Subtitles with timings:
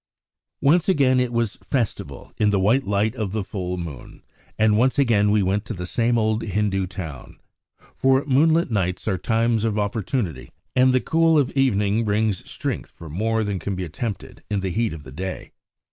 [0.61, 4.23] Once again it was festival in the white light of the full moon,
[4.57, 7.37] and once again we went to the same old Hindu town;
[7.93, 13.09] for moonlight nights are times of opportunity, and the cool of evening brings strength for
[13.09, 15.51] more than can be attempted in the heat of the day.